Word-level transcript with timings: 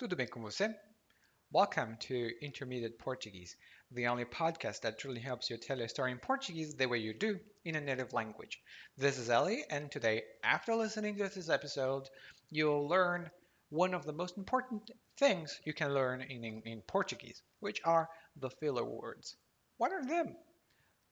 Tudo 0.00 0.16
bem 0.16 0.26
com 0.26 0.40
você? 0.40 0.74
Welcome 1.52 1.98
to 1.98 2.30
Intermediate 2.40 2.96
Portuguese, 2.96 3.54
the 3.90 4.06
only 4.06 4.24
podcast 4.24 4.80
that 4.80 4.98
truly 4.98 5.20
helps 5.20 5.50
you 5.50 5.58
tell 5.58 5.78
a 5.82 5.86
story 5.86 6.10
in 6.10 6.18
Portuguese 6.18 6.74
the 6.74 6.86
way 6.86 6.96
you 6.96 7.12
do 7.12 7.38
in 7.66 7.76
a 7.76 7.82
native 7.82 8.14
language. 8.14 8.62
This 8.96 9.18
is 9.18 9.28
Ellie, 9.28 9.62
and 9.68 9.92
today, 9.92 10.22
after 10.42 10.74
listening 10.74 11.18
to 11.18 11.28
this 11.28 11.50
episode, 11.50 12.08
you'll 12.50 12.88
learn 12.88 13.30
one 13.68 13.92
of 13.92 14.06
the 14.06 14.14
most 14.14 14.38
important 14.38 14.90
things 15.18 15.60
you 15.66 15.74
can 15.74 15.92
learn 15.92 16.22
in, 16.22 16.44
in, 16.44 16.62
in 16.64 16.80
Portuguese, 16.86 17.42
which 17.58 17.82
are 17.84 18.08
the 18.36 18.48
filler 18.48 18.86
words. 18.86 19.36
What 19.76 19.92
are 19.92 20.06
them? 20.06 20.34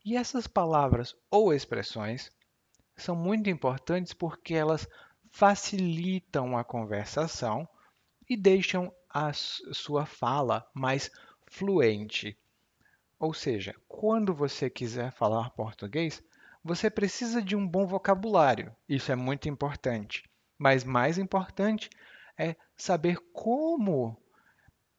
E 0.04 0.16
essas 0.16 0.46
palavras 0.46 1.14
ou 1.30 1.52
expressões 1.52 2.30
são 2.96 3.16
muito 3.16 3.50
importantes 3.50 4.12
porque 4.12 4.54
elas 4.54 4.88
facilitam 5.30 6.56
a 6.56 6.64
conversação 6.64 7.68
e 8.28 8.36
deixam 8.36 8.92
a 9.08 9.32
sua 9.32 10.06
fala 10.06 10.68
mais 10.72 11.10
fluente. 11.46 12.38
Ou 13.18 13.34
seja, 13.34 13.74
quando 13.88 14.32
você 14.32 14.70
quiser 14.70 15.12
falar 15.12 15.50
português, 15.50 16.22
você 16.62 16.88
precisa 16.88 17.42
de 17.42 17.56
um 17.56 17.66
bom 17.66 17.86
vocabulário. 17.86 18.74
Isso 18.88 19.10
é 19.10 19.16
muito 19.16 19.48
importante. 19.48 20.24
Mas 20.58 20.84
mais 20.84 21.18
importante 21.18 21.90
é 22.40 22.56
saber 22.74 23.18
como 23.34 24.16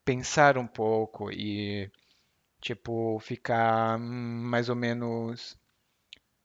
pensar 0.06 0.60
um 0.60 0.68
pouco 0.68 1.32
e 1.32 1.92
tipo 2.62 3.20
ficar 3.20 3.98
mais 3.98 4.70
ou 4.70 4.76
menos 4.76 5.58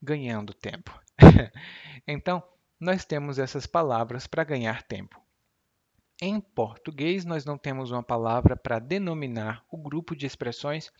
ganhando 0.00 0.54
tempo. 0.54 0.98
então, 2.08 2.42
nós 2.80 3.04
temos 3.04 3.38
essas 3.38 3.66
palavras 3.66 4.26
para 4.26 4.42
ganhar 4.42 4.82
tempo. 4.84 5.20
Em 6.20 6.40
português, 6.40 7.26
nós 7.26 7.44
não 7.44 7.58
temos 7.58 7.90
uma 7.90 8.02
palavra 8.02 8.56
para 8.56 8.78
denominar 8.78 9.62
o 9.70 9.76
grupo 9.76 10.16
de 10.16 10.24
expressões 10.24 10.90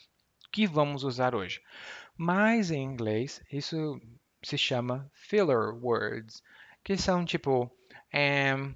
que 0.52 0.67
vamos 0.67 1.05
usar 1.05 1.34
hoje. 1.34 1.62
Mas 2.19 2.70
em 2.70 2.83
inglês, 2.83 3.42
isso 3.50 3.98
se 4.42 4.58
chama 4.58 5.11
filler 5.14 5.74
words, 5.83 6.42
que 6.84 6.98
são 6.98 7.24
tipo 7.24 7.70
am, 8.12 8.74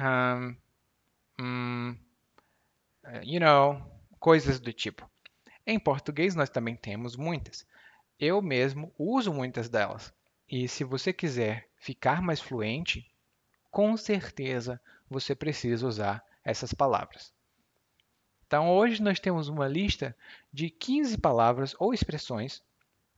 um, 0.00 0.56
um, 1.40 1.96
you 3.22 3.40
know, 3.40 3.82
coisas 4.18 4.60
do 4.60 4.72
tipo. 4.72 5.08
Em 5.66 5.78
português, 5.78 6.34
nós 6.34 6.50
também 6.50 6.76
temos 6.76 7.16
muitas. 7.16 7.66
Eu 8.18 8.40
mesmo 8.42 8.92
uso 8.98 9.32
muitas 9.32 9.68
delas. 9.68 10.12
E 10.48 10.68
se 10.68 10.84
você 10.84 11.12
quiser 11.12 11.68
ficar 11.76 12.20
mais 12.22 12.40
fluente, 12.40 13.10
com 13.70 13.96
certeza 13.96 14.80
você 15.08 15.34
precisa 15.34 15.86
usar 15.86 16.24
essas 16.44 16.72
palavras. 16.72 17.32
Então, 18.46 18.70
hoje 18.70 19.02
nós 19.02 19.18
temos 19.18 19.48
uma 19.48 19.66
lista 19.66 20.16
de 20.52 20.70
15 20.70 21.18
palavras 21.18 21.74
ou 21.78 21.92
expressões 21.92 22.62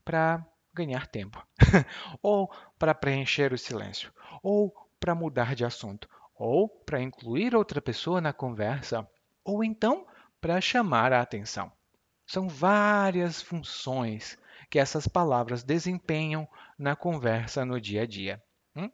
para 0.05 0.45
ganhar 0.73 1.07
tempo, 1.07 1.45
ou 2.23 2.51
para 2.79 2.95
preencher 2.95 3.53
o 3.53 3.59
silêncio, 3.59 4.13
ou 4.43 4.75
para 5.01 5.15
mudar 5.15 5.55
de 5.55 5.65
assunto, 5.65 6.09
ou 6.39 6.69
para 6.69 7.03
incluir 7.03 7.55
outra 7.55 7.81
pessoa 7.81 8.21
na 8.21 8.33
conversa, 8.33 9.09
ou 9.45 9.65
então 9.65 10.07
para 10.41 10.61
chamar 10.61 11.13
a 11.13 11.21
atenção. 11.21 11.73
São 12.27 12.49
várias 12.49 13.41
funções 13.41 14.39
que 14.69 14.79
essas 14.79 15.07
palavras 15.07 15.63
desempenham 15.63 16.49
na 16.79 16.97
conversa 16.97 17.65
no 17.65 17.81
dia 17.81 18.03
a 18.03 18.07
dia. 18.07 18.43
Hum? 18.75 18.91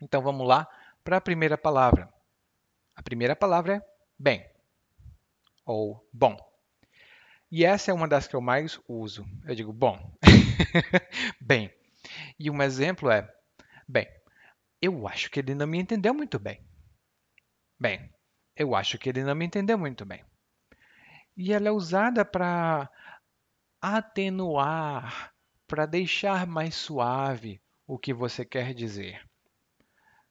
Então 0.00 0.22
vamos 0.22 0.46
lá 0.46 0.66
para 1.02 1.18
a 1.18 1.20
primeira 1.20 1.58
palavra. 1.58 2.12
A 2.96 3.02
primeira 3.02 3.36
palavra 3.36 3.76
é 3.76 3.82
bem 4.18 4.44
ou 5.64 6.06
bom. 6.12 6.36
E 7.50 7.64
essa 7.64 7.90
é 7.90 7.94
uma 7.94 8.08
das 8.08 8.26
que 8.26 8.34
eu 8.34 8.40
mais 8.40 8.80
uso. 8.88 9.24
Eu 9.44 9.54
digo 9.54 9.72
bom. 9.72 10.12
bem. 11.40 11.72
E 12.38 12.50
um 12.50 12.62
exemplo 12.62 13.10
é 13.10 13.32
bem. 13.88 14.08
Eu 14.86 15.08
acho 15.08 15.30
que 15.30 15.40
ele 15.40 15.54
não 15.54 15.66
me 15.66 15.78
entendeu 15.78 16.12
muito 16.12 16.38
bem. 16.38 16.62
Bem, 17.80 18.12
eu 18.54 18.74
acho 18.74 18.98
que 18.98 19.08
ele 19.08 19.24
não 19.24 19.34
me 19.34 19.46
entendeu 19.46 19.78
muito 19.78 20.04
bem. 20.04 20.22
E 21.34 21.54
ela 21.54 21.68
é 21.68 21.70
usada 21.70 22.22
para 22.22 22.90
atenuar, 23.80 25.32
para 25.66 25.86
deixar 25.86 26.46
mais 26.46 26.74
suave 26.74 27.62
o 27.86 27.98
que 27.98 28.12
você 28.12 28.44
quer 28.44 28.74
dizer. 28.74 29.26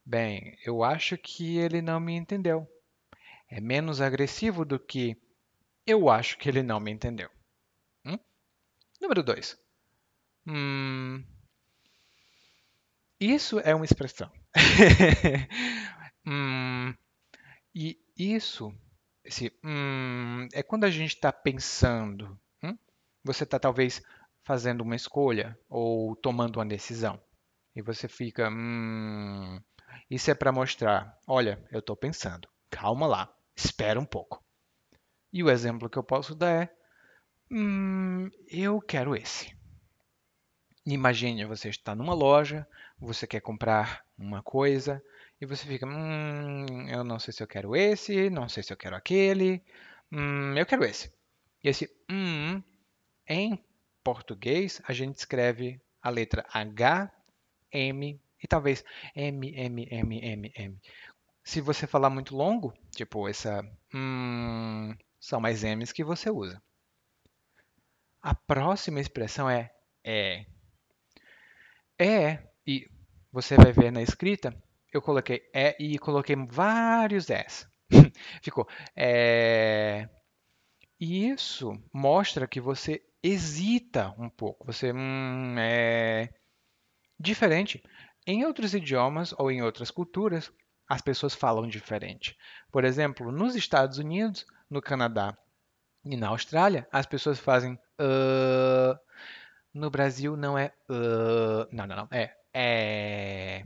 Bem, 0.05 0.55
eu 0.63 0.83
acho 0.83 1.17
que 1.17 1.57
ele 1.57 1.81
não 1.81 1.99
me 1.99 2.13
entendeu. 2.13 2.67
É 3.49 3.59
menos 3.59 4.01
agressivo 4.01 4.63
do 4.63 4.79
que 4.79 5.19
eu 5.83 6.09
acho 6.09 6.37
que 6.37 6.47
ele 6.47 6.61
não 6.61 6.79
me 6.79 6.91
entendeu. 6.91 7.31
Hum? 8.05 8.19
Número 9.01 9.23
2. 9.23 9.57
Hum, 10.45 11.25
isso 13.19 13.59
é 13.61 13.73
uma 13.73 13.85
expressão. 13.85 14.29
hum, 16.25 16.93
e 17.75 17.99
isso 18.17 18.73
esse, 19.23 19.57
hum, 19.63 20.47
é 20.53 20.61
quando 20.61 20.83
a 20.83 20.89
gente 20.89 21.15
está 21.15 21.31
pensando. 21.31 22.37
Hum? 22.61 22.77
Você 23.23 23.43
está 23.45 23.57
talvez 23.57 24.01
fazendo 24.43 24.81
uma 24.81 24.95
escolha 24.95 25.57
ou 25.69 26.15
tomando 26.15 26.57
uma 26.57 26.65
decisão. 26.65 27.19
E 27.75 27.81
você 27.81 28.07
fica. 28.07 28.49
Hum, 28.49 29.61
isso 30.09 30.29
é 30.29 30.35
para 30.35 30.51
mostrar: 30.51 31.17
olha, 31.27 31.63
eu 31.71 31.79
estou 31.79 31.95
pensando. 31.95 32.47
Calma 32.69 33.07
lá, 33.07 33.33
espera 33.55 33.99
um 33.99 34.05
pouco. 34.05 34.43
E 35.31 35.43
o 35.43 35.49
exemplo 35.49 35.89
que 35.89 35.97
eu 35.97 36.03
posso 36.03 36.35
dar 36.35 36.63
é: 36.63 36.75
hum, 37.51 38.29
eu 38.49 38.81
quero 38.81 39.15
esse. 39.15 39.55
Imagine 40.85 41.45
você 41.45 41.69
está 41.69 41.95
numa 41.95 42.13
loja, 42.13 42.67
você 42.99 43.25
quer 43.25 43.39
comprar 43.41 44.05
uma 44.17 44.43
coisa 44.43 45.01
e 45.39 45.45
você 45.45 45.65
fica, 45.65 45.85
hum, 45.85 46.87
eu 46.89 47.03
não 47.03 47.19
sei 47.19 47.33
se 47.33 47.41
eu 47.41 47.47
quero 47.47 47.75
esse, 47.75 48.29
não 48.29 48.49
sei 48.49 48.63
se 48.63 48.73
eu 48.73 48.77
quero 48.77 48.95
aquele, 48.95 49.63
hum, 50.11 50.53
eu 50.57 50.65
quero 50.65 50.83
esse. 50.83 51.11
E 51.63 51.69
esse 51.69 51.89
hum, 52.09 52.61
em 53.27 53.63
português, 54.03 54.81
a 54.85 54.93
gente 54.93 55.17
escreve 55.17 55.79
a 56.01 56.09
letra 56.09 56.45
H, 56.51 57.11
M 57.71 58.19
e 58.41 58.47
talvez 58.47 58.83
M, 59.15 59.53
M, 59.55 59.87
M, 59.89 60.19
M, 60.21 60.53
M. 60.55 60.81
Se 61.43 61.61
você 61.61 61.87
falar 61.87 62.09
muito 62.09 62.35
longo, 62.35 62.73
tipo 62.91 63.27
essa, 63.27 63.63
hum, 63.93 64.93
são 65.19 65.39
mais 65.39 65.63
M's 65.63 65.93
que 65.93 66.03
você 66.03 66.29
usa. 66.29 66.61
A 68.21 68.35
próxima 68.35 68.99
expressão 68.99 69.49
é 69.49 69.71
é. 70.03 70.45
É, 71.99 72.39
e 72.65 72.87
você 73.31 73.55
vai 73.55 73.71
ver 73.71 73.91
na 73.91 74.01
escrita, 74.01 74.55
eu 74.93 75.01
coloquei 75.01 75.41
é 75.53 75.75
e 75.79 75.97
coloquei 75.97 76.35
vários 76.35 77.29
S. 77.29 77.67
Ficou 78.41 78.67
é... 78.95 80.07
E 80.99 81.27
isso 81.27 81.77
mostra 81.91 82.47
que 82.47 82.61
você 82.61 83.01
hesita 83.21 84.13
um 84.17 84.29
pouco. 84.29 84.65
Você 84.67 84.93
hum, 84.93 85.55
é 85.57 86.29
diferente. 87.19 87.83
Em 88.25 88.45
outros 88.45 88.73
idiomas 88.73 89.33
ou 89.37 89.51
em 89.51 89.61
outras 89.61 89.91
culturas, 89.91 90.51
as 90.87 91.01
pessoas 91.01 91.33
falam 91.33 91.67
diferente. 91.67 92.37
Por 92.71 92.85
exemplo, 92.85 93.31
nos 93.31 93.55
Estados 93.55 93.97
Unidos, 93.97 94.45
no 94.69 94.81
Canadá 94.81 95.37
e 96.05 96.15
na 96.15 96.29
Austrália, 96.29 96.87
as 96.91 97.05
pessoas 97.05 97.39
fazem 97.39 97.73
uh, 97.73 98.97
no 99.73 99.89
Brasil 99.89 100.37
não 100.37 100.57
é 100.57 100.71
uh, 100.89 101.67
não, 101.71 101.87
não, 101.87 101.95
não, 101.95 102.07
é 102.11 102.35
é 102.53 103.65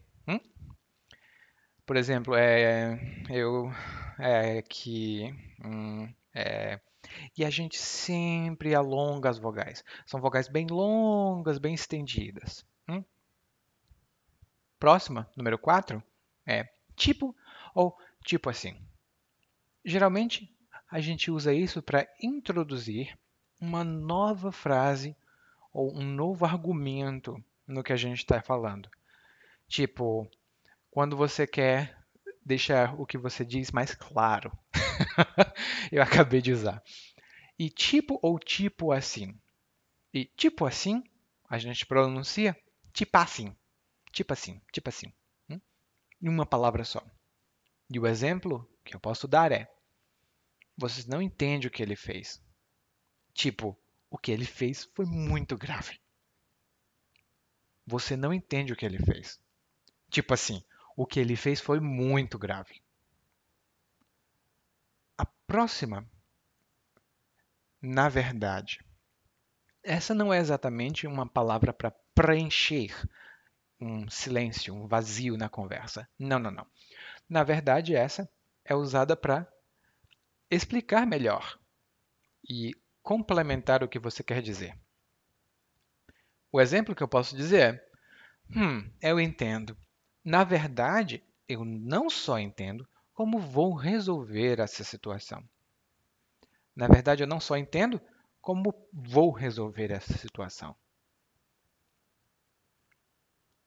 por 1.87 1.95
exemplo, 1.95 2.35
é, 2.35 2.99
eu 3.29 3.71
é 4.19 4.61
que 4.61 5.33
hum, 5.63 6.13
é, 6.35 6.81
e 7.37 7.45
a 7.45 7.49
gente 7.49 7.77
sempre 7.77 8.75
alonga 8.75 9.29
as 9.29 9.39
vogais. 9.39 9.85
São 10.05 10.19
vogais 10.19 10.49
bem 10.49 10.67
longas, 10.67 11.57
bem 11.57 11.73
estendidas. 11.73 12.65
Hum? 12.89 13.01
Próxima, 14.77 15.31
número 15.33 15.57
4, 15.57 16.03
é 16.45 16.67
tipo 16.93 17.33
ou 17.73 17.97
tipo 18.21 18.49
assim. 18.49 18.77
Geralmente, 19.85 20.53
a 20.91 20.99
gente 20.99 21.31
usa 21.31 21.53
isso 21.53 21.81
para 21.81 22.05
introduzir 22.21 23.17
uma 23.61 23.85
nova 23.85 24.51
frase 24.51 25.15
ou 25.77 25.95
um 25.95 26.03
novo 26.03 26.43
argumento 26.43 27.37
no 27.67 27.83
que 27.83 27.93
a 27.93 27.95
gente 27.95 28.17
está 28.17 28.41
falando. 28.41 28.89
Tipo, 29.67 30.27
quando 30.89 31.15
você 31.15 31.45
quer 31.45 31.95
deixar 32.43 32.99
o 32.99 33.05
que 33.05 33.15
você 33.15 33.45
diz 33.45 33.69
mais 33.69 33.93
claro. 33.93 34.51
Eu 35.91 36.01
acabei 36.01 36.41
de 36.41 36.51
usar. 36.51 36.81
E 37.59 37.69
tipo 37.69 38.17
ou 38.23 38.39
tipo 38.39 38.91
assim. 38.91 39.39
E 40.11 40.25
tipo 40.25 40.65
assim, 40.65 41.03
a 41.47 41.59
gente 41.59 41.85
pronuncia 41.85 42.57
tipo 42.91 43.15
assim. 43.15 43.55
Tipo 44.11 44.33
assim, 44.33 44.59
tipo 44.73 44.89
assim. 44.89 45.13
Hum? 45.47 45.61
Em 46.19 46.27
uma 46.27 46.45
palavra 46.45 46.83
só. 46.83 47.05
E 47.87 47.99
o 47.99 48.07
exemplo 48.07 48.67
que 48.83 48.95
eu 48.95 48.99
posso 48.99 49.27
dar 49.27 49.51
é: 49.51 49.71
vocês 50.75 51.05
não 51.05 51.21
entendem 51.21 51.67
o 51.67 51.71
que 51.71 51.83
ele 51.83 51.95
fez. 51.95 52.41
Tipo, 53.31 53.77
o 54.09 54.17
que 54.17 54.31
ele 54.31 54.45
fez 54.45 54.89
foi 54.95 55.05
muito 55.05 55.57
grave. 55.57 55.99
Você 57.85 58.15
não 58.15 58.33
entende 58.33 58.73
o 58.73 58.75
que 58.75 58.85
ele 58.85 58.99
fez. 58.99 59.39
Tipo 60.09 60.33
assim, 60.33 60.63
o 60.95 61.05
que 61.05 61.19
ele 61.19 61.35
fez 61.35 61.59
foi 61.59 61.79
muito 61.79 62.37
grave. 62.37 62.81
A 65.17 65.25
próxima, 65.25 66.09
na 67.81 68.09
verdade, 68.09 68.83
essa 69.83 70.13
não 70.13 70.33
é 70.33 70.39
exatamente 70.39 71.07
uma 71.07 71.27
palavra 71.27 71.71
para 71.71 71.91
preencher 72.13 72.93
um 73.79 74.09
silêncio, 74.09 74.73
um 74.73 74.87
vazio 74.87 75.37
na 75.37 75.49
conversa. 75.49 76.09
Não, 76.17 76.39
não, 76.39 76.51
não. 76.51 76.67
Na 77.29 77.43
verdade, 77.43 77.95
essa 77.95 78.29
é 78.65 78.75
usada 78.75 79.15
para 79.15 79.47
explicar 80.49 81.05
melhor 81.05 81.59
e 82.47 82.73
complementar 83.07 83.81
o 83.81 83.87
que 83.87 83.97
você 83.97 84.21
quer 84.21 84.41
dizer. 84.41 84.77
O 86.51 86.59
exemplo 86.59 86.93
que 86.93 87.01
eu 87.01 87.07
posso 87.07 87.37
dizer 87.37 87.73
é: 88.53 88.59
Hum, 88.59 88.91
eu 89.01 89.17
entendo. 89.17 89.77
Na 90.25 90.43
verdade, 90.43 91.23
eu 91.47 91.63
não 91.63 92.09
só 92.09 92.37
entendo, 92.37 92.85
como 93.13 93.39
vou 93.39 93.73
resolver 93.73 94.59
essa 94.59 94.83
situação. 94.83 95.41
Na 96.75 96.89
verdade, 96.89 97.23
eu 97.23 97.27
não 97.27 97.39
só 97.39 97.55
entendo, 97.55 98.01
como 98.41 98.75
vou 98.91 99.31
resolver 99.31 99.89
essa 99.89 100.17
situação. 100.17 100.75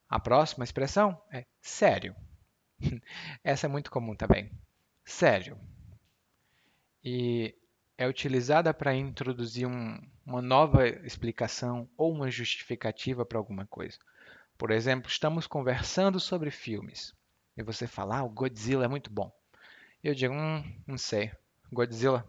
A 0.07 0.21
próxima 0.21 0.65
expressão 0.65 1.19
é 1.33 1.47
sério. 1.63 2.15
Essa 3.43 3.67
é 3.67 3.71
muito 3.71 3.91
comum 3.91 4.15
também. 4.15 4.51
Sério. 5.03 5.59
E 7.03 7.55
é 8.01 8.09
utilizada 8.09 8.73
para 8.73 8.95
introduzir 8.95 9.67
um, 9.67 10.01
uma 10.25 10.41
nova 10.41 10.89
explicação 10.89 11.87
ou 11.99 12.11
uma 12.11 12.31
justificativa 12.31 13.27
para 13.27 13.37
alguma 13.37 13.67
coisa. 13.67 13.99
Por 14.57 14.71
exemplo, 14.71 15.11
estamos 15.11 15.47
conversando 15.47 16.19
sobre 16.19 16.51
filmes 16.51 17.15
e 17.59 17.63
você 17.63 17.87
fala, 17.87 18.17
ah, 18.17 18.25
o 18.25 18.31
Godzilla 18.31 18.87
é 18.87 18.89
muito 18.89 19.11
bom. 19.11 19.31
Eu 20.03 20.15
digo, 20.15 20.33
hum, 20.33 20.65
não 20.87 20.97
sei, 20.97 21.31
Godzilla, 21.71 22.27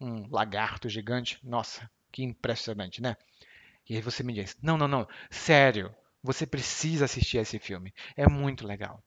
um 0.00 0.28
lagarto 0.30 0.88
gigante, 0.88 1.36
nossa, 1.42 1.90
que 2.12 2.22
impressionante, 2.22 3.02
né? 3.02 3.16
E 3.90 3.96
aí 3.96 4.00
você 4.00 4.22
me 4.22 4.32
diz, 4.32 4.56
não, 4.62 4.78
não, 4.78 4.86
não, 4.86 5.08
sério, 5.28 5.92
você 6.22 6.46
precisa 6.46 7.06
assistir 7.06 7.38
esse 7.38 7.58
filme, 7.58 7.92
é 8.16 8.28
muito 8.28 8.64
legal. 8.64 9.02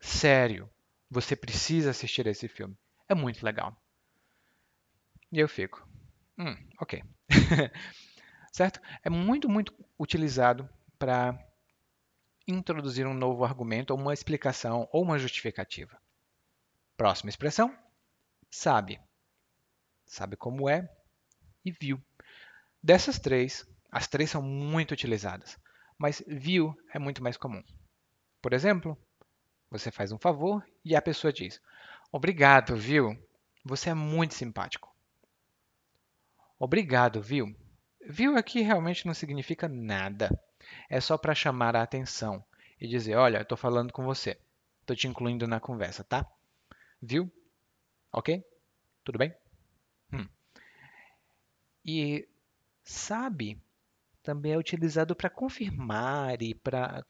Sério, 0.00 0.70
você 1.10 1.36
precisa 1.36 1.90
assistir 1.90 2.26
esse 2.26 2.48
filme, 2.48 2.78
é 3.06 3.14
muito 3.14 3.44
legal. 3.44 3.76
E 5.32 5.38
eu 5.38 5.48
fico, 5.48 5.86
hum, 6.38 6.56
ok. 6.80 7.02
certo? 8.52 8.80
É 9.04 9.10
muito, 9.10 9.48
muito 9.48 9.74
utilizado 9.98 10.68
para 10.98 11.38
introduzir 12.48 13.06
um 13.06 13.14
novo 13.14 13.44
argumento, 13.44 13.92
ou 13.92 14.00
uma 14.00 14.12
explicação, 14.12 14.88
ou 14.92 15.02
uma 15.02 15.16
justificativa. 15.18 15.96
Próxima 16.96 17.30
expressão, 17.30 17.76
sabe. 18.50 19.00
Sabe 20.06 20.36
como 20.36 20.68
é 20.68 20.88
e 21.64 21.72
viu. 21.72 22.02
Dessas 22.82 23.18
três, 23.18 23.66
as 23.92 24.08
três 24.08 24.30
são 24.30 24.42
muito 24.42 24.92
utilizadas, 24.92 25.58
mas 25.98 26.22
viu 26.26 26.74
é 26.94 26.98
muito 26.98 27.22
mais 27.22 27.36
comum. 27.36 27.62
Por 28.42 28.54
exemplo, 28.54 28.98
você 29.70 29.90
faz 29.92 30.12
um 30.12 30.18
favor 30.18 30.66
e 30.84 30.96
a 30.96 31.02
pessoa 31.02 31.32
diz: 31.32 31.60
Obrigado, 32.12 32.76
viu? 32.76 33.16
Você 33.64 33.90
é 33.90 33.94
muito 33.94 34.34
simpático. 34.34 34.95
Obrigado, 36.58 37.20
viu? 37.20 37.54
Viu 38.08 38.36
aqui 38.36 38.60
realmente 38.60 39.06
não 39.06 39.14
significa 39.14 39.68
nada. 39.68 40.30
É 40.88 41.00
só 41.00 41.18
para 41.18 41.34
chamar 41.34 41.76
a 41.76 41.82
atenção 41.82 42.44
e 42.80 42.88
dizer: 42.88 43.16
Olha, 43.16 43.42
estou 43.42 43.58
falando 43.58 43.92
com 43.92 44.04
você. 44.04 44.38
Estou 44.80 44.96
te 44.96 45.08
incluindo 45.08 45.46
na 45.46 45.60
conversa, 45.60 46.04
tá? 46.04 46.26
Viu? 47.02 47.30
Ok? 48.12 48.44
Tudo 49.04 49.18
bem? 49.18 49.34
Hum. 50.12 50.28
E 51.84 52.28
sabe 52.84 53.60
também 54.22 54.52
é 54.52 54.58
utilizado 54.58 55.14
para 55.14 55.30
confirmar 55.30 56.42
e 56.42 56.54
para 56.54 57.04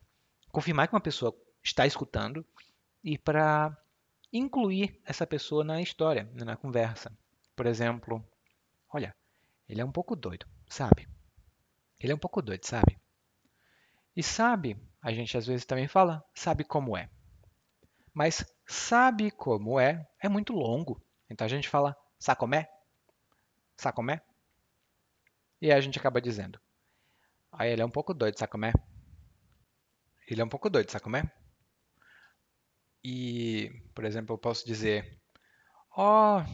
confirmar 0.51 0.89
que 0.89 0.95
uma 0.95 1.01
pessoa 1.01 1.35
está 1.63 1.87
escutando 1.87 2.45
e 3.03 3.17
para 3.17 3.77
incluir 4.33 5.01
essa 5.05 5.27
pessoa 5.27 5.65
na 5.65 5.81
história, 5.81 6.29
na 6.35 6.57
conversa. 6.57 7.17
Por 7.55 7.67
exemplo, 7.67 8.23
olha, 8.93 9.15
ele 9.69 9.81
é 9.81 9.85
um 9.85 9.93
pouco 9.93 10.15
doido, 10.15 10.47
sabe? 10.69 11.09
Ele 11.99 12.13
é 12.13 12.15
um 12.15 12.19
pouco 12.19 12.43
doido, 12.43 12.65
sabe? 12.65 12.99
E 14.15 14.23
sabe, 14.23 14.81
a 15.03 15.13
gente 15.13 15.37
às 15.37 15.47
vezes 15.47 15.65
também 15.65 15.89
fala, 15.89 16.25
sabe 16.35 16.65
como 16.65 16.97
é. 16.97 17.11
Mas 18.15 18.45
sabe 18.67 19.31
como 19.31 19.79
é 19.79 20.07
é 20.21 20.29
muito 20.29 20.53
longo. 20.53 21.03
Então 21.29 21.45
a 21.45 21.49
gente 21.49 21.69
fala 21.69 21.97
sacomé, 22.19 22.71
sacomé. 23.77 24.23
E 25.61 25.71
aí 25.71 25.77
a 25.77 25.81
gente 25.81 25.99
acaba 25.99 26.21
dizendo, 26.21 26.61
aí 27.53 27.71
ele 27.73 27.83
é 27.83 27.85
um 27.85 27.91
pouco 27.91 28.15
doido, 28.15 28.39
sacomé. 28.39 28.73
Ele 30.29 30.41
é 30.41 30.45
um 30.45 30.49
pouco 30.49 30.69
doido, 30.69 30.91
sacomé. 30.91 31.31
E, 33.05 33.71
por 33.95 34.05
exemplo, 34.05 34.35
eu 34.35 34.39
posso 34.39 34.67
dizer, 34.67 35.21
ó, 35.97 36.39
oh, 36.39 36.45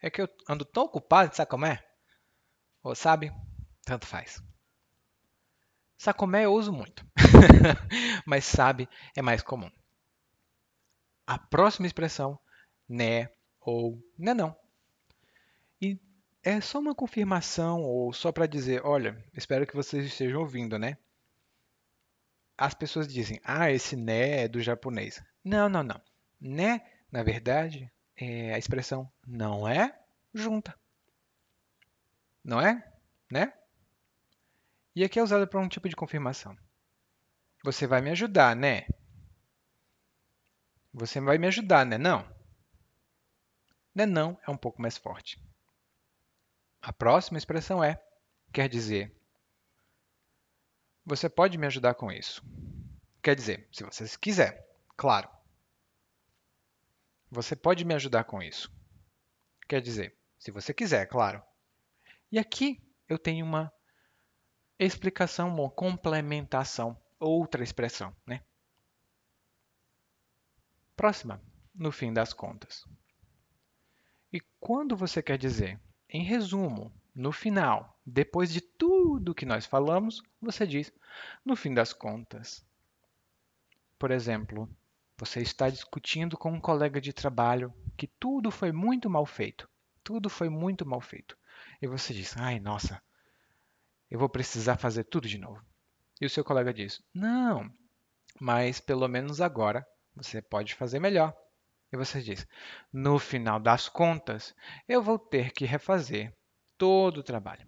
é 0.00 0.08
que 0.08 0.22
eu 0.22 0.28
ando 0.48 0.64
tão 0.64 0.84
ocupado, 0.84 1.34
sacomé. 1.34 1.84
Ou 2.82 2.94
sabe? 2.94 3.32
Tanto 3.84 4.06
faz. 4.06 4.42
Sacomé 5.96 6.44
eu 6.44 6.52
uso 6.52 6.72
muito, 6.72 7.04
mas 8.24 8.44
sabe 8.44 8.88
é 9.16 9.20
mais 9.20 9.42
comum. 9.42 9.70
A 11.26 11.38
próxima 11.38 11.86
expressão, 11.86 12.38
né 12.88 13.28
ou 13.60 14.00
né 14.16 14.32
não. 14.32 14.56
E 15.80 15.98
é 16.42 16.60
só 16.60 16.78
uma 16.78 16.94
confirmação 16.94 17.82
ou 17.82 18.12
só 18.12 18.30
para 18.30 18.46
dizer, 18.46 18.84
olha, 18.84 19.22
espero 19.34 19.66
que 19.66 19.74
vocês 19.74 20.06
estejam 20.06 20.40
ouvindo, 20.40 20.78
né? 20.78 20.96
As 22.56 22.74
pessoas 22.74 23.06
dizem, 23.12 23.40
ah, 23.44 23.70
esse 23.70 23.96
né 23.96 24.44
é 24.44 24.48
do 24.48 24.60
japonês. 24.60 25.22
Não, 25.44 25.68
não, 25.68 25.82
não. 25.82 26.00
Né, 26.40 26.80
na 27.10 27.22
verdade, 27.22 27.90
é 28.16 28.54
a 28.54 28.58
expressão 28.58 29.10
não 29.26 29.66
é 29.66 29.98
junta. 30.32 30.78
Não 32.44 32.60
é? 32.60 32.82
Né? 33.30 33.52
E 34.94 35.04
aqui 35.04 35.18
é 35.18 35.22
usado 35.22 35.46
para 35.46 35.60
um 35.60 35.68
tipo 35.68 35.88
de 35.88 35.96
confirmação. 35.96 36.56
Você 37.64 37.86
vai 37.86 38.00
me 38.00 38.10
ajudar, 38.10 38.56
né? 38.56 38.86
Você 40.92 41.20
vai 41.20 41.38
me 41.38 41.46
ajudar, 41.46 41.84
né? 41.84 41.98
Não. 41.98 42.26
Né 43.94 44.06
não 44.06 44.38
é 44.46 44.50
um 44.50 44.56
pouco 44.56 44.80
mais 44.80 44.96
forte. 44.96 45.42
A 46.80 46.92
próxima 46.92 47.38
expressão 47.38 47.82
é, 47.82 48.02
quer 48.52 48.68
dizer, 48.68 49.14
você 51.04 51.28
pode 51.28 51.56
me 51.58 51.66
ajudar 51.66 51.94
com 51.94 52.12
isso. 52.12 52.42
Quer 53.22 53.34
dizer, 53.34 53.68
se 53.72 53.82
você 53.82 54.06
quiser, 54.18 54.68
claro. 54.96 55.28
Você 57.30 57.56
pode 57.56 57.84
me 57.84 57.94
ajudar 57.94 58.24
com 58.24 58.42
isso. 58.42 58.72
Quer 59.68 59.80
dizer, 59.80 60.16
se 60.38 60.50
você 60.50 60.72
quiser, 60.72 61.06
claro. 61.06 61.42
E 62.30 62.38
aqui 62.38 62.82
eu 63.08 63.18
tenho 63.18 63.44
uma 63.44 63.72
explicação, 64.78 65.48
uma 65.48 65.70
complementação, 65.70 66.96
outra 67.18 67.62
expressão. 67.62 68.14
Né? 68.26 68.42
Próxima, 70.94 71.42
no 71.74 71.90
fim 71.90 72.12
das 72.12 72.32
contas. 72.32 72.84
E 74.32 74.40
quando 74.60 74.96
você 74.96 75.22
quer 75.22 75.38
dizer 75.38 75.80
em 76.08 76.22
resumo, 76.22 76.92
no 77.14 77.32
final, 77.32 77.98
depois 78.04 78.52
de 78.52 78.60
tudo 78.60 79.34
que 79.34 79.46
nós 79.46 79.66
falamos, 79.66 80.22
você 80.40 80.66
diz 80.66 80.92
no 81.44 81.56
fim 81.56 81.72
das 81.72 81.92
contas. 81.92 82.64
Por 83.98 84.10
exemplo, 84.10 84.68
você 85.16 85.40
está 85.40 85.68
discutindo 85.68 86.36
com 86.36 86.52
um 86.52 86.60
colega 86.60 87.00
de 87.00 87.12
trabalho 87.12 87.74
que 87.96 88.06
tudo 88.06 88.50
foi 88.50 88.70
muito 88.70 89.10
mal 89.10 89.26
feito. 89.26 89.68
Tudo 90.04 90.30
foi 90.30 90.48
muito 90.48 90.86
mal 90.86 91.00
feito. 91.00 91.36
E 91.80 91.86
você 91.86 92.12
diz: 92.12 92.36
ai, 92.36 92.58
nossa, 92.60 93.02
eu 94.10 94.18
vou 94.18 94.28
precisar 94.28 94.76
fazer 94.76 95.04
tudo 95.04 95.28
de 95.28 95.38
novo. 95.38 95.62
E 96.20 96.26
o 96.26 96.30
seu 96.30 96.44
colega 96.44 96.72
diz: 96.72 97.02
não, 97.14 97.70
mas 98.40 98.80
pelo 98.80 99.06
menos 99.08 99.40
agora 99.40 99.86
você 100.14 100.42
pode 100.42 100.74
fazer 100.74 100.98
melhor. 100.98 101.34
E 101.92 101.96
você 101.96 102.20
diz: 102.20 102.46
no 102.92 103.18
final 103.18 103.58
das 103.58 103.88
contas, 103.88 104.54
eu 104.86 105.02
vou 105.02 105.18
ter 105.18 105.52
que 105.52 105.64
refazer 105.64 106.36
todo 106.76 107.18
o 107.18 107.22
trabalho. 107.22 107.66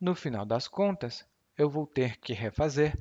No 0.00 0.14
final 0.14 0.46
das 0.46 0.68
contas, 0.68 1.26
eu 1.56 1.68
vou 1.68 1.86
ter 1.86 2.18
que 2.18 2.32
refazer 2.32 2.94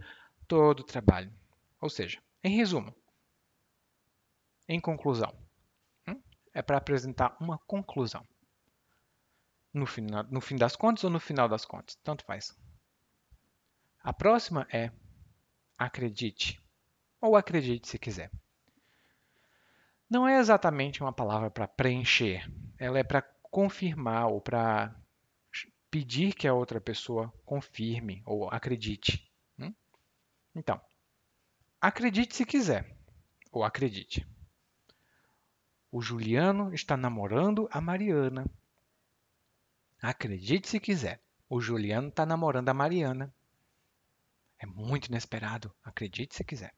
todo 0.47 0.79
o 0.79 0.85
trabalho. 0.85 1.31
Ou 1.79 1.89
seja, 1.89 2.21
em 2.43 2.55
resumo, 2.55 2.95
em 4.67 4.79
conclusão, 4.79 5.33
hum, 6.07 6.19
é 6.53 6.61
para 6.61 6.77
apresentar 6.77 7.37
uma 7.39 7.57
conclusão. 7.59 8.27
No, 9.77 9.85
final, 9.85 10.23
no 10.31 10.41
fim 10.41 10.55
das 10.55 10.75
contas 10.75 11.03
ou 11.03 11.09
no 11.09 11.19
final 11.19 11.47
das 11.47 11.63
contas, 11.63 11.95
tanto 12.03 12.25
faz. 12.25 12.57
A 14.03 14.11
próxima 14.11 14.67
é 14.71 14.91
acredite, 15.77 16.59
ou 17.21 17.35
acredite 17.35 17.87
se 17.87 17.99
quiser. 17.99 18.31
Não 20.09 20.27
é 20.27 20.39
exatamente 20.39 21.01
uma 21.01 21.13
palavra 21.13 21.51
para 21.51 21.67
preencher, 21.67 22.49
ela 22.79 22.97
é 22.97 23.03
para 23.03 23.21
confirmar 23.51 24.27
ou 24.27 24.41
para 24.41 24.95
pedir 25.91 26.33
que 26.33 26.47
a 26.47 26.53
outra 26.53 26.81
pessoa 26.81 27.31
confirme 27.45 28.23
ou 28.25 28.49
acredite. 28.49 29.31
Hum? 29.59 29.73
Então, 30.55 30.81
acredite 31.79 32.35
se 32.35 32.45
quiser, 32.45 32.97
ou 33.51 33.63
acredite. 33.63 34.27
O 35.91 36.01
Juliano 36.01 36.73
está 36.73 36.97
namorando 36.97 37.69
a 37.71 37.79
Mariana. 37.79 38.45
Acredite 40.01 40.67
se 40.67 40.79
quiser, 40.79 41.21
o 41.49 41.59
Juliano 41.59 42.09
está 42.09 42.25
namorando 42.25 42.69
a 42.69 42.73
Mariana. 42.73 43.33
É 44.59 44.65
muito 44.65 45.07
inesperado, 45.07 45.73
acredite 45.83 46.35
se 46.35 46.43
quiser. 46.43 46.73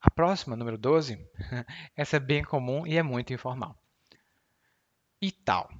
A 0.00 0.10
próxima, 0.10 0.56
número 0.56 0.78
12, 0.78 1.18
essa 1.94 2.16
é 2.16 2.20
bem 2.20 2.42
comum 2.42 2.86
e 2.86 2.96
é 2.96 3.02
muito 3.02 3.32
informal. 3.32 3.76
E 5.20 5.30
tal. 5.30 5.70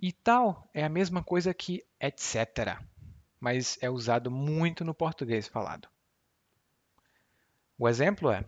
E 0.00 0.12
tal 0.12 0.68
é 0.74 0.82
a 0.82 0.88
mesma 0.88 1.22
coisa 1.22 1.54
que 1.54 1.86
etc, 2.00 2.76
mas 3.38 3.78
é 3.80 3.88
usado 3.88 4.30
muito 4.30 4.84
no 4.84 4.92
português 4.92 5.46
falado. 5.46 5.88
O 7.78 7.88
exemplo 7.88 8.30
é: 8.30 8.44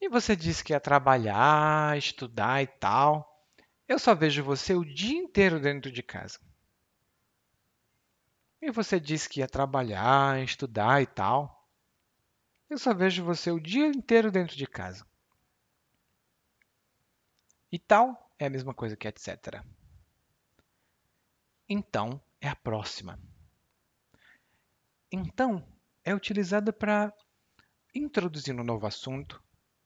E 0.00 0.08
você 0.08 0.34
disse 0.34 0.64
que 0.64 0.72
ia 0.72 0.80
trabalhar, 0.80 1.98
estudar 1.98 2.62
e 2.62 2.66
tal. 2.66 3.33
Eu 3.94 3.98
só 4.00 4.12
vejo 4.12 4.42
você 4.42 4.74
o 4.74 4.84
dia 4.84 5.16
inteiro 5.16 5.60
dentro 5.60 5.88
de 5.88 6.02
casa. 6.02 6.40
E 8.60 8.68
você 8.72 8.98
disse 8.98 9.28
que 9.28 9.38
ia 9.38 9.46
trabalhar, 9.46 10.42
estudar 10.42 11.00
e 11.00 11.06
tal. 11.06 11.70
Eu 12.68 12.76
só 12.76 12.92
vejo 12.92 13.22
você 13.22 13.52
o 13.52 13.60
dia 13.60 13.86
inteiro 13.86 14.32
dentro 14.32 14.56
de 14.56 14.66
casa. 14.66 15.06
E 17.70 17.78
tal 17.78 18.34
é 18.36 18.46
a 18.46 18.50
mesma 18.50 18.74
coisa 18.74 18.96
que 18.96 19.06
etc. 19.06 19.62
Então 21.68 22.20
é 22.40 22.48
a 22.48 22.56
próxima. 22.56 23.16
Então 25.08 25.64
é 26.02 26.12
utilizada 26.12 26.72
para 26.72 27.14
introduzir 27.94 28.58
um 28.58 28.64
novo 28.64 28.88
assunto 28.88 29.40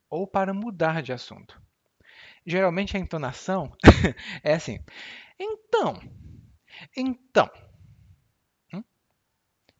ou 0.09 0.27
para 0.27 0.55
mudar 0.55 1.03
de 1.03 1.13
assunto. 1.13 1.68
Geralmente 2.49 2.97
a 2.97 3.01
entonação 3.01 3.71
é 4.43 4.55
assim: 4.55 4.81
então, 5.39 6.01
então. 6.97 7.51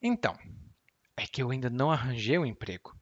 Então, 0.03 0.37
é 1.17 1.25
que 1.25 1.41
eu 1.41 1.51
ainda 1.51 1.71
não 1.71 1.91
arranjei 1.91 2.37
o 2.37 2.43
um 2.43 2.47
emprego. 2.47 2.99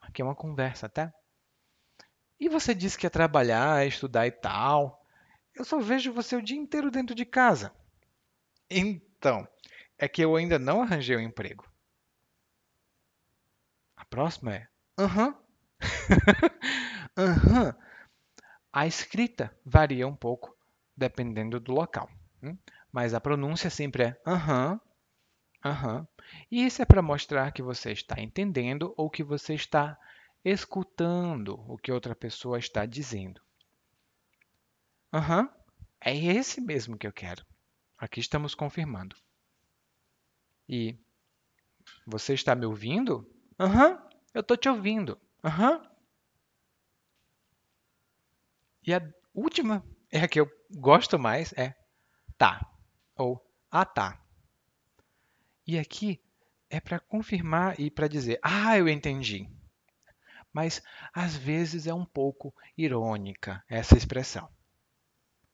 Aqui 0.00 0.22
é 0.22 0.24
uma 0.24 0.36
conversa, 0.36 0.88
tá? 0.88 1.12
E 2.38 2.46
você 2.46 2.74
disse 2.74 2.98
que 2.98 3.06
ia 3.06 3.10
trabalhar, 3.10 3.86
estudar 3.86 4.26
e 4.26 4.30
tal. 4.30 5.02
Eu 5.54 5.64
só 5.64 5.78
vejo 5.80 6.12
você 6.12 6.36
o 6.36 6.42
dia 6.42 6.58
inteiro 6.58 6.90
dentro 6.90 7.14
de 7.14 7.24
casa. 7.24 7.72
Então, 8.70 9.46
é 9.98 10.08
que 10.08 10.22
eu 10.22 10.36
ainda 10.36 10.58
não 10.58 10.82
arranjei 10.82 11.16
o 11.16 11.20
um 11.20 11.22
emprego. 11.22 11.64
A 13.96 14.04
próxima 14.04 14.54
é 14.54 14.68
aham. 14.98 15.34
Aham. 17.16 17.74
A 18.72 18.86
escrita 18.86 19.56
varia 19.64 20.06
um 20.08 20.16
pouco 20.16 20.56
dependendo 20.96 21.60
do 21.60 21.72
local, 21.72 22.08
hum? 22.42 22.56
mas 22.90 23.14
a 23.14 23.20
pronúncia 23.20 23.70
sempre 23.70 24.02
é 24.04 24.20
aham 24.26 24.80
Aham. 25.64 26.06
E 26.50 26.64
isso 26.66 26.82
é 26.82 26.84
para 26.84 27.02
mostrar 27.02 27.52
que 27.52 27.62
você 27.62 27.92
está 27.92 28.20
entendendo 28.20 28.94
ou 28.96 29.10
que 29.10 29.22
você 29.24 29.54
está 29.54 29.98
escutando 30.44 31.54
o 31.68 31.76
que 31.78 31.90
outra 31.92 32.14
pessoa 32.14 32.58
está 32.58 32.86
dizendo. 32.86 33.40
Aham, 35.12 35.48
é 36.00 36.16
esse 36.16 36.60
mesmo 36.60 36.98
que 36.98 37.06
eu 37.06 37.12
quero. 37.12 37.46
Aqui 37.98 38.20
estamos 38.20 38.54
confirmando. 38.54 39.16
E 40.68 40.98
você 42.06 42.34
está 42.34 42.54
me 42.54 42.64
ouvindo? 42.66 43.28
Aham, 43.58 44.00
eu 44.34 44.40
estou 44.40 44.56
te 44.56 44.68
ouvindo. 44.68 45.20
Aham. 45.44 45.82
E 48.84 48.92
a 48.92 49.00
última 49.34 49.84
é 50.10 50.20
a 50.20 50.28
que 50.28 50.40
eu 50.40 50.50
gosto 50.76 51.18
mais, 51.18 51.52
é 51.54 51.74
tá 52.36 52.60
ou 53.16 53.40
ah 53.70 53.84
tá. 53.84 54.20
E 55.66 55.78
aqui 55.78 56.20
é 56.68 56.80
para 56.80 56.98
confirmar 56.98 57.78
e 57.78 57.90
para 57.90 58.08
dizer, 58.08 58.40
ah, 58.42 58.76
eu 58.76 58.88
entendi. 58.88 59.48
Mas 60.52 60.82
às 61.14 61.36
vezes 61.36 61.86
é 61.86 61.94
um 61.94 62.04
pouco 62.04 62.54
irônica 62.76 63.64
essa 63.68 63.96
expressão. 63.96 64.48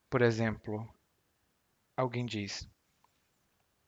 Por 0.08 0.22
exemplo, 0.22 0.88
alguém 1.96 2.24
diz: 2.24 2.68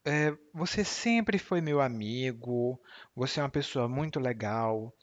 é, 0.04 0.36
Você 0.52 0.84
sempre 0.84 1.38
foi 1.38 1.60
meu 1.60 1.80
amigo, 1.80 2.80
você 3.14 3.40
é 3.40 3.42
uma 3.42 3.48
pessoa 3.48 3.88
muito 3.88 4.20
legal, 4.20 4.94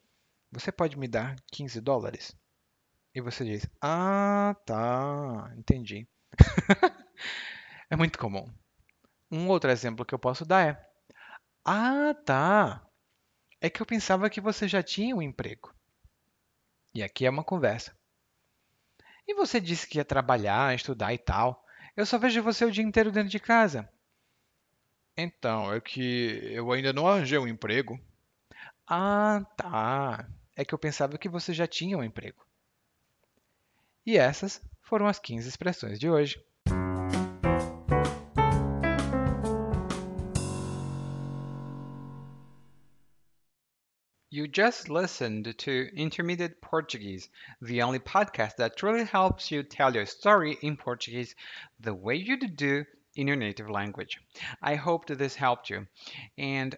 você 0.52 0.72
pode 0.72 0.98
me 0.98 1.08
dar 1.08 1.36
15 1.52 1.82
dólares? 1.82 2.36
E 3.18 3.20
você 3.20 3.44
diz: 3.44 3.68
Ah, 3.82 4.56
tá, 4.64 5.52
entendi. 5.58 6.08
é 7.90 7.96
muito 7.96 8.20
comum. 8.20 8.48
Um 9.32 9.48
outro 9.48 9.72
exemplo 9.72 10.06
que 10.06 10.14
eu 10.14 10.20
posso 10.20 10.46
dar 10.46 10.68
é: 10.68 10.90
ah, 11.66 12.14
tá. 12.14 12.88
É 13.60 13.72
que 13.72 13.82
eu 13.82 13.88
pensava 13.88 14.30
que 14.30 14.40
você 14.40 14.68
já 14.68 14.84
tinha 14.84 15.16
um 15.16 15.22
emprego. 15.24 15.74
E 16.94 17.02
aqui 17.02 17.26
é 17.26 17.30
uma 17.32 17.44
conversa. 17.44 17.98
E 19.28 19.34
você 19.34 19.60
disse 19.60 19.88
que 19.88 19.98
ia 19.98 20.06
trabalhar, 20.06 20.76
estudar 20.76 21.12
e 21.12 21.18
tal. 21.18 21.66
Eu 21.96 22.06
só 22.06 22.20
vejo 22.20 22.44
você 22.44 22.66
o 22.66 22.72
dia 22.72 22.84
inteiro 22.84 23.12
dentro 23.12 23.32
de 23.32 23.40
casa. 23.40 23.92
Então, 25.18 25.74
é 25.74 25.82
que 25.82 26.40
eu 26.54 26.72
ainda 26.72 26.94
não 26.94 27.08
arranjei 27.08 27.40
um 27.40 27.48
emprego. 27.48 28.00
Ah, 28.88 29.44
tá. 29.58 30.30
É 30.56 30.64
que 30.64 30.76
eu 30.76 30.78
pensava 30.78 31.18
que 31.18 31.28
você 31.28 31.52
já 31.52 31.66
tinha 31.66 31.98
um 31.98 32.04
emprego. 32.04 32.47
E 34.08 34.18
essas 34.18 34.62
foram 34.82 35.06
as 35.06 35.20
15 35.20 35.50
expressões 35.50 36.00
de 36.00 36.10
hoje. 36.10 36.42
You 44.30 44.48
just 44.48 44.88
listened 44.88 45.54
to 45.58 45.90
Intermediate 45.94 46.62
Portuguese, 46.62 47.30
the 47.62 47.82
only 47.82 48.00
podcast 48.00 48.56
that 48.58 48.78
truly 48.78 49.04
helps 49.04 49.52
you 49.52 49.62
tell 49.62 49.94
your 49.94 50.06
story 50.06 50.58
in 50.62 50.78
Portuguese 50.78 51.36
the 51.78 51.94
way 51.94 52.16
you 52.16 52.38
do 52.38 52.86
in 53.18 53.28
your 53.28 53.36
native 53.36 53.70
language. 53.70 54.22
I 54.62 54.76
hope 54.76 55.08
that 55.08 55.18
this 55.18 55.36
helped 55.36 55.70
you. 55.70 55.86
And 56.38 56.78